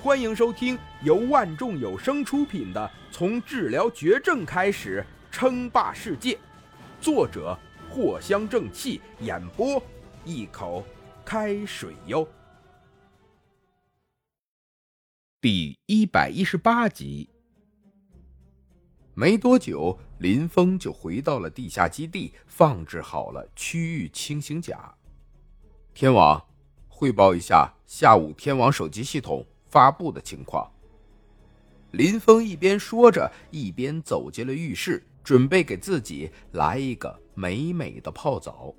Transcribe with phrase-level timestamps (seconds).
[0.00, 2.80] 欢迎收听由万众有声出品的
[3.12, 6.34] 《从治疗绝症开始称霸世界》，
[7.00, 7.58] 作者
[7.90, 9.82] 藿香正气，演播
[10.24, 10.84] 一口
[11.24, 12.26] 开水哟。
[15.40, 17.28] 第一百一十八集。
[19.14, 24.94] 没多久，林峰就回到了地下基地，放置好了区域轻型甲。
[25.92, 26.40] 天王，
[26.86, 29.44] 汇报一下下午天王手机系统。
[29.68, 30.70] 发布的情况。
[31.92, 38.74] 林峰一边说着，一边走进了浴室，准备给自己来一个美美的泡澡。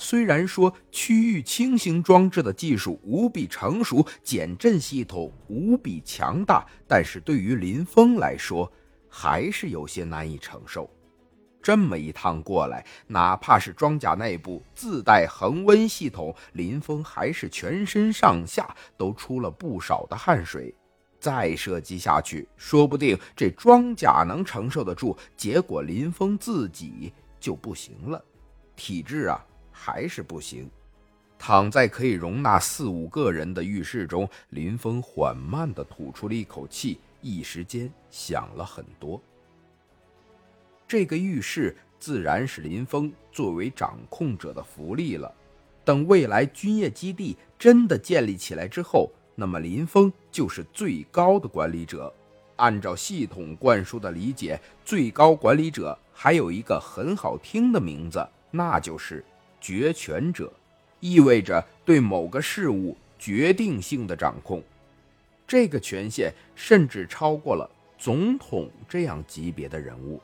[0.00, 8.72] 虽然说区域轻型装置的技术无比成熟，减震系统无比强大，但是对于林峰来说，
[9.08, 10.88] 还是有些难以承受。
[11.62, 20.74] 这么一趟过来，哪怕是装甲内部自带恒温系统，林峰还是全身上下都出了不少的汗水。
[21.20, 28.24] 再射击下去，说不定这装甲能承受得住，结果林峰自己就不行了，
[28.76, 30.70] 体质啊还是不行。
[31.36, 39.20] 躺在可以容纳四五个人的浴室中，林峰缓慢地吐出了一口气，一时间想了很多。
[40.88, 45.30] 这个浴室自然是林峰作为掌控者的福利了。
[45.84, 52.12] 等未来军业基地真的建立起来之后，那么林峰就是最高的管理者。
[52.56, 59.24] 按照系统灌输的理解，最高管理者还有一个很好听的名字，那就是
[59.60, 60.52] 决权者，
[61.00, 64.62] 意味着对某个事物决定性的掌控。
[65.46, 70.20] 这个权限甚至超过了总统这样级别的人物。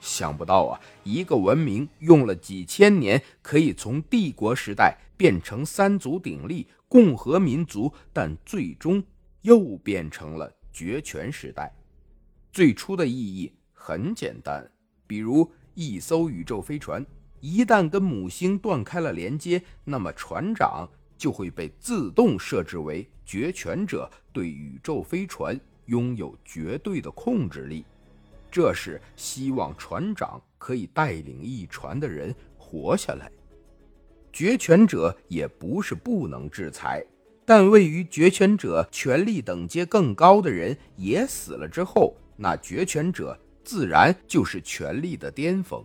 [0.00, 9.02] 想不到啊，一个文明用了几千年，可以从帝国时代变成三足鼎立共和民族，但最终
[9.42, 11.74] 又变成了绝权时代。
[12.52, 14.70] 最初的意义很简单，
[15.06, 17.04] 比如一艘宇宙飞船，
[17.40, 27.84] 一旦跟母星断开了连接，那么船长就会被自动设置为绝权者，对宇宙飞船拥有绝对的控制力。
[28.50, 33.30] 这是希望船长可以带领一船的人活下来。
[34.32, 37.04] 决权者也不是不能制裁，
[37.44, 45.84] 但位于决权者权力等阶更高的人也死了之后，那决权者自然就是权力的巅峰。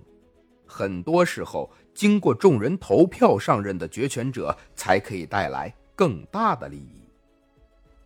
[0.66, 7.08] 很多时候，经过众人投票上任的决权者才可以带来更大的利益，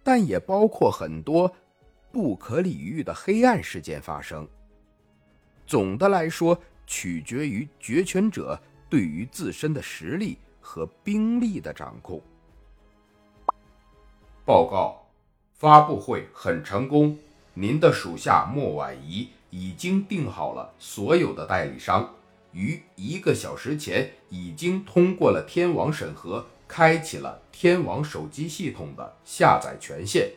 [0.03, 1.53] 但也包括很多。
[2.17, 4.47] 不可理喻的黑暗事件发生。
[5.67, 12.19] 总的来说，取决于决权者对于自身的实力和兵力的掌控。
[14.43, 15.07] 报告，
[15.53, 17.15] 发布会很成功。
[17.53, 22.15] 您的属下莫婉仪已经定好了所有的代理商，
[22.51, 30.31] 于一个小时前已经通过了天网审核，开启了天网手机系统的下载权限。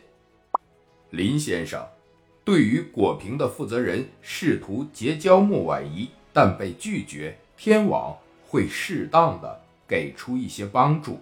[1.11, 1.85] 林先生，
[2.43, 8.17] 对于果平的负责人试图结交莫婉仪，但被拒绝，天网
[8.47, 11.19] 会适当的给出一些帮助。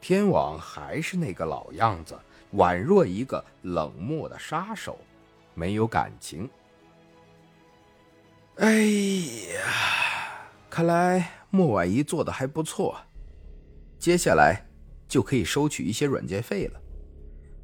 [0.00, 2.18] 天网还是那个老样子，
[2.54, 4.98] 宛若一个冷漠的杀手，
[5.54, 6.48] 没有感情。
[8.56, 8.82] 哎
[9.54, 12.94] 呀，看来莫婉仪做的还不错，
[13.98, 14.66] 接下来
[15.08, 16.80] 就可以收取一些软件费了。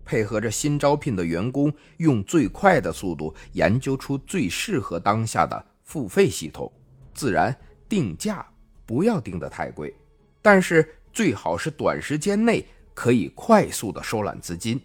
[0.05, 6.71] 配合着新招聘的员工，用最快的速度研究出最适合当下的付费系统。
[7.13, 7.57] 自然
[7.89, 8.47] 定价
[8.85, 9.95] 不要定得太贵，
[10.43, 14.81] 但是最好是短时间内可以快速的收揽资金。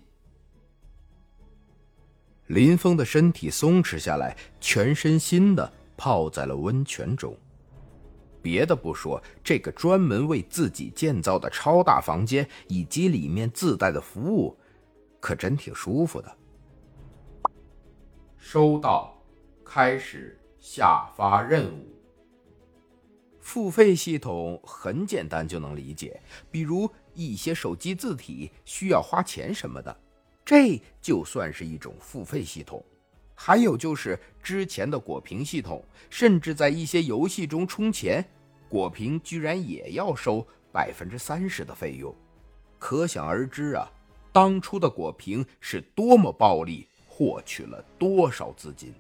[2.47, 7.36] 林峰的身体松弛下来，全身心的泡在了温泉中。
[8.41, 14.57] 别的不说，这个专门为自己建造的超大房间以及里面自带的服务。
[15.19, 16.38] 可真挺舒服的。
[18.38, 19.16] 收到，
[19.63, 21.86] 开始下发任务。
[23.39, 26.21] 付费系统很简单就能理解，
[26.51, 30.00] 比如一些手机字体需要花钱什么的，
[30.45, 32.83] 这就算是一种付费系统。
[33.33, 38.24] 还有就是之前的果屏系统，甚至在一些游戏中充钱，
[38.68, 42.13] 果屏居然也要收百分之三十的费用，
[42.77, 43.92] 可想而知啊。
[44.41, 48.94] 当初的果平是多么暴利，获取了多少资金？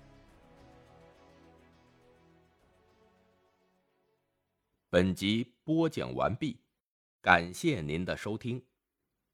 [4.89, 6.59] 本集播讲完毕，
[7.21, 8.61] 感谢您的收听。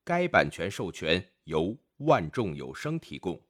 [0.03, 3.41] 该版权授权由万众有声提供。